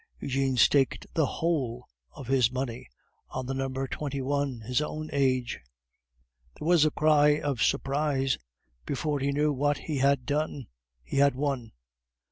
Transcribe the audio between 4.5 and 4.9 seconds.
(his